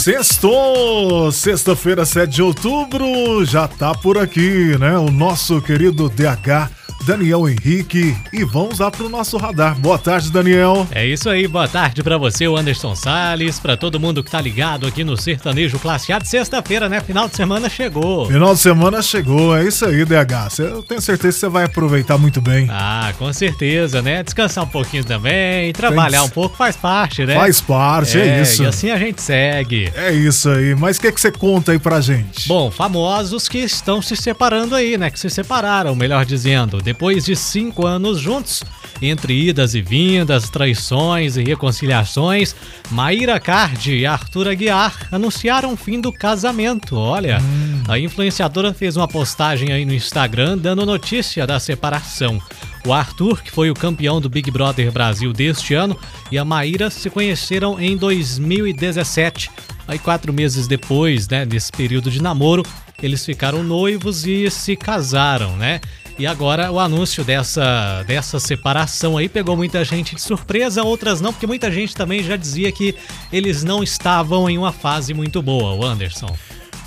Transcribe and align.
Sextou! 0.00 1.30
Sexta-feira, 1.30 2.06
7 2.06 2.30
de 2.36 2.42
outubro, 2.42 3.44
já 3.44 3.68
tá 3.68 3.94
por 3.94 4.16
aqui, 4.16 4.74
né? 4.78 4.96
O 4.96 5.10
nosso 5.10 5.60
querido 5.60 6.08
DH 6.08 6.79
Daniel 7.04 7.48
Henrique 7.48 8.14
e 8.32 8.44
vamos 8.44 8.78
lá 8.78 8.90
pro 8.90 9.08
nosso 9.08 9.36
radar. 9.38 9.74
Boa 9.78 9.98
tarde, 9.98 10.30
Daniel. 10.30 10.86
É 10.90 11.06
isso 11.06 11.30
aí, 11.30 11.48
boa 11.48 11.66
tarde 11.66 12.02
para 12.02 12.18
você, 12.18 12.46
o 12.46 12.56
Anderson 12.56 12.94
Sales, 12.94 13.58
para 13.58 13.76
todo 13.76 13.98
mundo 13.98 14.22
que 14.22 14.30
tá 14.30 14.40
ligado 14.40 14.86
aqui 14.86 15.02
no 15.02 15.16
Sertanejo 15.16 15.78
Classe 15.78 16.12
A 16.12 16.18
de 16.18 16.28
sexta-feira, 16.28 16.88
né? 16.88 17.00
Final 17.00 17.28
de 17.28 17.36
semana 17.36 17.68
chegou. 17.68 18.26
Final 18.26 18.54
de 18.54 18.60
semana 18.60 19.02
chegou, 19.02 19.56
é 19.56 19.64
isso 19.64 19.86
aí, 19.86 20.04
DH. 20.04 20.58
Eu 20.58 20.82
tenho 20.82 21.00
certeza 21.00 21.34
que 21.34 21.40
você 21.40 21.48
vai 21.48 21.64
aproveitar 21.64 22.18
muito 22.18 22.40
bem. 22.40 22.66
Ah, 22.70 23.12
com 23.18 23.32
certeza, 23.32 24.02
né? 24.02 24.22
Descansar 24.22 24.64
um 24.64 24.68
pouquinho 24.68 25.04
também, 25.04 25.72
trabalhar 25.72 26.22
um 26.22 26.28
pouco 26.28 26.56
faz 26.56 26.76
parte, 26.76 27.24
né? 27.24 27.34
Faz 27.34 27.60
parte, 27.60 28.18
é, 28.18 28.28
é, 28.38 28.42
isso. 28.42 28.62
E 28.62 28.66
assim 28.66 28.90
a 28.90 28.98
gente 28.98 29.22
segue. 29.22 29.90
É 29.94 30.12
isso 30.12 30.50
aí. 30.50 30.74
Mas 30.74 30.98
o 30.98 31.00
que, 31.00 31.10
que 31.12 31.20
você 31.20 31.32
conta 31.32 31.72
aí 31.72 31.78
pra 31.78 32.00
gente? 32.00 32.46
Bom, 32.46 32.70
famosos 32.70 33.48
que 33.48 33.58
estão 33.58 34.02
se 34.02 34.16
separando 34.16 34.74
aí, 34.74 34.98
né? 34.98 35.10
Que 35.10 35.18
se 35.18 35.30
separaram, 35.30 35.94
melhor 35.94 36.24
dizendo 36.26 36.89
depois 36.90 37.24
de 37.24 37.36
cinco 37.36 37.86
anos 37.86 38.18
juntos. 38.18 38.64
Entre 39.00 39.48
idas 39.48 39.76
e 39.76 39.80
vindas, 39.80 40.50
traições 40.50 41.36
e 41.36 41.44
reconciliações, 41.44 42.54
Maíra 42.90 43.38
Cardi 43.38 43.98
e 43.98 44.06
Arthur 44.06 44.48
Aguiar 44.48 45.06
anunciaram 45.12 45.72
o 45.72 45.76
fim 45.76 46.00
do 46.00 46.12
casamento. 46.12 46.96
Olha, 46.96 47.40
hum. 47.40 47.84
a 47.86 47.96
influenciadora 47.96 48.74
fez 48.74 48.96
uma 48.96 49.06
postagem 49.06 49.72
aí 49.72 49.84
no 49.84 49.94
Instagram 49.94 50.58
dando 50.58 50.84
notícia 50.84 51.46
da 51.46 51.60
separação. 51.60 52.42
O 52.84 52.92
Arthur, 52.92 53.40
que 53.40 53.52
foi 53.52 53.70
o 53.70 53.74
campeão 53.74 54.20
do 54.20 54.28
Big 54.28 54.50
Brother 54.50 54.90
Brasil 54.90 55.32
deste 55.32 55.74
ano, 55.74 55.96
e 56.32 56.38
a 56.38 56.44
Maíra 56.44 56.90
se 56.90 57.08
conheceram 57.08 57.80
em 57.80 57.96
2017. 57.96 59.48
Aí, 59.86 59.98
quatro 59.98 60.32
meses 60.32 60.66
depois, 60.66 61.28
né, 61.28 61.46
desse 61.46 61.70
período 61.70 62.10
de 62.10 62.20
namoro, 62.20 62.64
eles 63.02 63.24
ficaram 63.24 63.62
noivos 63.62 64.26
e 64.26 64.50
se 64.50 64.76
casaram, 64.76 65.56
né? 65.56 65.80
E 66.20 66.26
agora 66.26 66.70
o 66.70 66.78
anúncio 66.78 67.24
dessa, 67.24 68.02
dessa 68.06 68.38
separação 68.38 69.16
aí 69.16 69.26
pegou 69.26 69.56
muita 69.56 69.82
gente 69.82 70.14
de 70.14 70.20
surpresa, 70.20 70.82
outras 70.82 71.18
não, 71.18 71.32
porque 71.32 71.46
muita 71.46 71.72
gente 71.72 71.96
também 71.96 72.22
já 72.22 72.36
dizia 72.36 72.70
que 72.70 72.94
eles 73.32 73.64
não 73.64 73.82
estavam 73.82 74.46
em 74.50 74.58
uma 74.58 74.70
fase 74.70 75.14
muito 75.14 75.40
boa, 75.40 75.72
o 75.72 75.82
Anderson. 75.82 76.28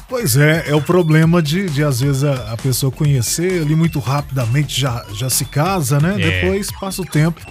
Pois 0.07 0.37
é, 0.37 0.65
é 0.67 0.75
o 0.75 0.81
problema 0.83 1.41
de, 1.41 1.67
de 1.67 1.83
às 1.83 1.99
vezes 2.01 2.23
a, 2.23 2.53
a 2.53 2.57
pessoa 2.57 2.91
conhecer 2.91 3.63
ali 3.63 3.75
muito 3.75 3.97
rapidamente 3.97 4.79
já, 4.79 5.03
já 5.15 5.31
se 5.31 5.45
casa, 5.45 5.99
né? 5.99 6.13
É. 6.19 6.41
Depois 6.41 6.69
passa 6.71 7.01
o 7.01 7.05
tempo 7.05 7.41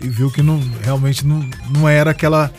e 0.00 0.08
viu 0.08 0.30
que 0.30 0.42
não, 0.42 0.60
realmente 0.80 1.26
não, 1.26 1.44
não 1.76 1.88
era 1.88 2.12
aquela 2.12 2.52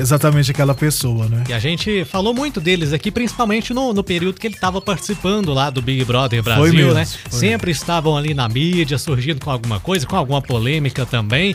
exatamente 0.00 0.50
aquela 0.50 0.74
pessoa, 0.74 1.28
né? 1.28 1.44
E 1.48 1.52
a 1.52 1.58
gente 1.58 2.04
falou 2.04 2.34
muito 2.34 2.60
deles 2.60 2.92
aqui, 2.92 3.10
principalmente 3.10 3.72
no, 3.72 3.92
no 3.92 4.02
período 4.02 4.40
que 4.40 4.46
ele 4.46 4.54
estava 4.54 4.80
participando 4.80 5.52
lá 5.52 5.70
do 5.70 5.82
Big 5.82 6.04
Brother 6.04 6.42
Brasil, 6.42 6.72
mesmo, 6.72 6.94
né? 6.94 7.04
Sempre 7.04 7.68
mesmo. 7.68 7.82
estavam 7.82 8.16
ali 8.16 8.34
na 8.34 8.48
mídia, 8.48 8.98
surgindo 8.98 9.44
com 9.44 9.50
alguma 9.50 9.78
coisa, 9.78 10.06
com 10.06 10.16
alguma 10.16 10.42
polêmica 10.42 11.04
também. 11.06 11.54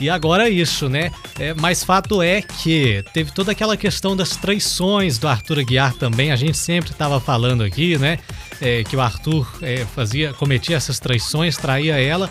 E 0.00 0.08
agora 0.08 0.48
é 0.48 0.50
isso, 0.50 0.88
né? 0.88 1.10
É, 1.38 1.52
mas 1.52 1.84
fato 1.84 2.22
é 2.22 2.40
que 2.40 3.04
teve 3.12 3.30
toda 3.32 3.52
aquela 3.52 3.76
questão 3.76 4.16
das 4.16 4.34
traições 4.34 5.18
do 5.18 5.28
Arthur 5.28 5.58
Aguiar 5.58 5.92
também. 5.92 6.32
A 6.32 6.36
gente 6.36 6.56
sempre 6.56 6.90
estava 6.90 7.20
falando 7.20 7.62
aqui, 7.62 7.98
né? 7.98 8.18
É, 8.62 8.82
que 8.82 8.96
o 8.96 9.00
Arthur 9.00 9.46
é, 9.60 9.84
fazia, 9.94 10.32
cometia 10.32 10.76
essas 10.76 10.98
traições, 10.98 11.58
traía 11.58 12.00
ela. 12.00 12.30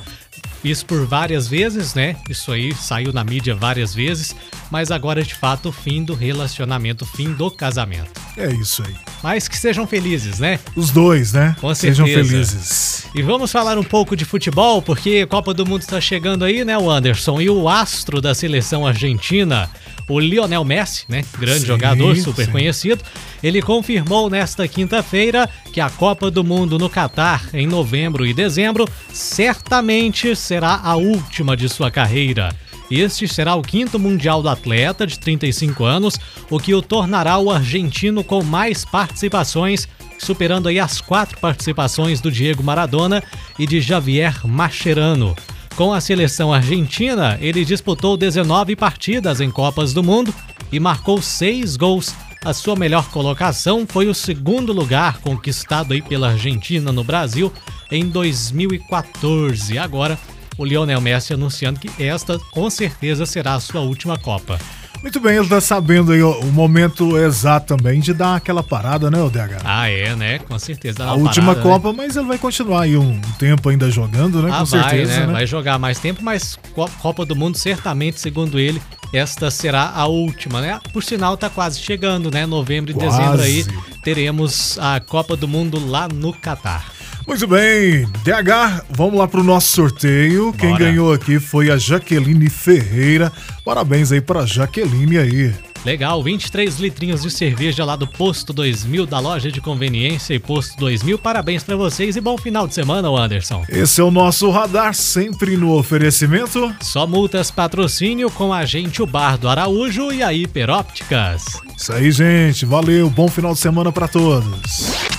Isso 0.64 0.86
por 0.86 1.06
várias 1.06 1.48
vezes, 1.48 1.94
né? 1.94 2.16
Isso 2.30 2.52
aí 2.52 2.74
saiu 2.74 3.14
na 3.14 3.24
mídia 3.24 3.56
várias 3.56 3.94
vezes, 3.94 4.36
mas 4.70 4.92
agora 4.92 5.24
de 5.24 5.34
fato 5.34 5.70
o 5.70 5.72
fim 5.72 6.04
do 6.04 6.14
relacionamento, 6.14 7.06
o 7.06 7.08
fim 7.08 7.32
do 7.34 7.50
casamento. 7.50 8.12
É 8.38 8.52
isso 8.52 8.84
aí. 8.86 8.96
Mas 9.24 9.48
que 9.48 9.58
sejam 9.58 9.88
felizes, 9.88 10.40
né? 10.40 10.60
Os 10.76 10.92
dois, 10.92 11.34
né? 11.34 11.56
Com 11.60 11.74
certeza. 11.74 12.06
Sejam 12.06 12.26
felizes. 12.26 13.06
E 13.14 13.22
vamos 13.22 13.52
falar 13.52 13.78
um 13.78 13.84
pouco 13.84 14.16
de 14.16 14.26
futebol, 14.26 14.82
porque 14.82 15.22
a 15.24 15.28
Copa 15.28 15.54
do 15.54 15.66
Mundo 15.66 15.82
está 15.82 16.00
chegando 16.00 16.46
aí, 16.46 16.64
né, 16.64 16.78
o 16.78 16.90
Anderson? 16.90 17.42
E 17.42 17.50
o 17.50 17.68
astro 17.68 18.22
da 18.22 18.36
seleção 18.36 18.86
argentina, 18.86 19.70
o 20.10 20.20
Lionel 20.20 20.66
Messi, 20.66 21.06
né? 21.08 21.24
Grande 21.38 21.62
sim, 21.62 21.68
jogador, 21.68 22.16
super 22.18 22.46
sim. 22.46 22.52
conhecido. 22.52 23.04
Ele 23.42 23.62
confirmou 23.62 24.30
nesta 24.30 24.68
quinta-feira 24.68 25.48
que 25.72 25.80
a 25.80 25.90
Copa 25.90 26.30
do 26.30 26.44
Mundo 26.44 26.78
no 26.78 26.90
Catar, 26.90 27.48
em 27.54 27.68
novembro 27.68 28.26
e 28.26 28.34
dezembro, 28.34 28.90
certamente 29.14 30.36
será 30.36 30.82
a 30.84 30.96
última 30.96 31.56
de 31.56 31.70
sua 31.70 31.92
carreira. 31.92 32.50
Este 32.90 33.28
será 33.28 33.54
o 33.54 33.62
quinto 33.62 34.00
Mundial 34.00 34.42
do 34.42 34.50
atleta 34.50 35.06
de 35.06 35.20
35 35.20 35.86
anos, 35.86 36.16
o 36.50 36.60
que 36.60 36.74
o 36.74 36.82
tornará 36.82 37.38
o 37.38 37.52
argentino 37.52 38.24
com 38.24 38.44
mais 38.44 38.84
participações, 38.84 39.88
superando 40.18 40.68
aí 40.68 40.80
as 40.80 41.00
quatro 41.00 41.38
participações 41.40 42.20
do 42.20 42.32
Diego 42.32 42.64
Maradona 42.64 43.24
e 43.60 43.68
de 43.68 43.80
Javier 43.80 44.46
Mascherano. 44.46 45.36
Com 45.80 45.94
a 45.94 46.02
seleção 46.02 46.54
argentina, 46.54 47.38
ele 47.40 47.64
disputou 47.64 48.18
19 48.18 48.76
partidas 48.76 49.40
em 49.40 49.50
Copas 49.50 49.94
do 49.94 50.04
Mundo 50.04 50.36
e 50.74 50.78
marcou 50.78 51.22
seis 51.22 51.78
gols. 51.78 52.14
A 52.44 52.54
sua 52.54 52.76
melhor 52.76 53.10
colocação 53.10 53.88
foi 53.88 54.08
o 54.08 54.14
segundo 54.14 54.74
lugar 54.74 55.20
conquistado 55.22 55.94
aí 55.94 56.02
pela 56.02 56.32
Argentina 56.32 56.92
no 56.92 57.02
Brasil 57.02 57.50
em 57.90 58.10
2014. 58.10 59.78
Agora, 59.78 60.20
o 60.58 60.66
Lionel 60.66 61.00
Messi 61.00 61.34
anunciando 61.34 61.80
que 61.80 62.04
esta 62.04 62.38
com 62.52 62.70
certeza 62.70 63.26
será 63.26 63.54
a 63.54 63.62
sua 63.62 63.80
última 63.80 64.18
Copa. 64.18 64.60
Muito 65.02 65.20
bem, 65.20 65.38
ele 65.38 65.48
tá 65.48 65.62
sabendo 65.62 66.12
aí 66.12 66.22
o 66.22 66.46
momento 66.48 67.18
exato 67.18 67.78
também 67.78 68.02
de 68.02 68.14
dar 68.14 68.36
aquela 68.36 68.62
parada, 68.62 69.10
né, 69.10 69.22
o 69.22 69.30
DH? 69.30 69.62
Ah, 69.64 69.90
é, 69.90 70.14
né? 70.16 70.40
Com 70.40 70.60
certeza. 70.60 71.04
A 71.06 71.14
última 71.14 71.56
parada, 71.56 71.70
né? 71.70 71.76
Copa, 71.76 71.90
né? 71.90 71.96
mas 71.98 72.16
ele 72.18 72.28
vai 72.28 72.38
continuar 72.38 72.82
aí 72.82 72.98
um 72.98 73.20
tempo 73.38 73.70
ainda 73.70 73.90
jogando, 73.90 74.42
né? 74.42 74.50
Ah, 74.52 74.60
Com 74.60 74.66
vai, 74.66 74.90
certeza. 74.90 75.20
Né? 75.22 75.28
né? 75.28 75.34
Vai 75.34 75.48
jogar 75.48 75.80
mais 75.80 76.00
tempo, 76.00 76.22
mas 76.22 76.60
Copa 77.02 77.26
do 77.26 77.36
Mundo, 77.36 77.58
certamente, 77.58 78.20
segundo 78.20 78.60
ele, 78.60 78.82
esta 79.14 79.50
será 79.50 79.92
a 79.96 80.06
última, 80.06 80.62
né? 80.62 80.80
Por 80.92 81.04
sinal, 81.04 81.38
tá 81.38 81.50
quase 81.50 81.80
chegando, 81.80 82.30
né? 82.30 82.46
Novembro 82.46 82.92
e 82.92 82.94
quase. 82.94 83.18
dezembro 83.18 83.42
aí 83.42 83.66
teremos 84.04 84.78
a 84.80 85.00
Copa 85.00 85.36
do 85.36 85.48
Mundo 85.48 85.80
lá 85.88 86.08
no 86.08 86.34
Catar. 86.34 86.99
Muito 87.30 87.46
bem, 87.46 88.08
DH, 88.24 88.86
vamos 88.90 89.20
lá 89.20 89.28
pro 89.28 89.44
nosso 89.44 89.68
sorteio. 89.68 90.46
Bora. 90.46 90.58
Quem 90.58 90.76
ganhou 90.76 91.14
aqui 91.14 91.40
foi 91.40 91.70
a 91.70 91.78
Jaqueline 91.78 92.50
Ferreira. 92.50 93.32
Parabéns 93.64 94.12
aí 94.12 94.20
pra 94.20 94.48
Jaqueline 94.48 95.20
aí. 95.20 95.54
Legal, 95.86 96.24
23 96.24 96.80
litrinhos 96.80 97.22
de 97.22 97.30
cerveja 97.30 97.86
lá 97.86 97.96
do 97.96 98.08
Posto 98.08 98.52
2000 98.52 99.06
da 99.06 99.20
loja 99.20 99.52
de 99.52 99.62
conveniência 99.62 100.34
e 100.34 100.40
Posto 100.40 100.76
2000. 100.80 101.20
Parabéns 101.20 101.64
para 101.64 101.76
vocês 101.76 102.16
e 102.16 102.20
bom 102.20 102.36
final 102.36 102.68
de 102.68 102.74
semana, 102.74 103.08
Anderson. 103.08 103.64
Esse 103.70 104.02
é 104.02 104.04
o 104.04 104.10
nosso 104.10 104.50
radar 104.50 104.96
sempre 104.96 105.56
no 105.56 105.78
oferecimento. 105.78 106.74
Só 106.82 107.06
multas 107.06 107.52
patrocínio 107.52 108.32
com 108.32 108.52
a 108.52 108.66
gente 108.66 109.04
o 109.04 109.06
Bar 109.06 109.38
do 109.38 109.48
Araújo 109.48 110.12
e 110.12 110.24
a 110.24 110.34
Hiperópticas. 110.34 111.44
Isso 111.78 111.94
aí, 111.94 112.12
gente. 112.12 112.66
Valeu, 112.66 113.08
bom 113.08 113.28
final 113.28 113.54
de 113.54 113.60
semana 113.60 113.92
para 113.92 114.08
todos. 114.08 115.19